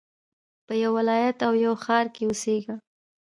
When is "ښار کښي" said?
1.83-2.23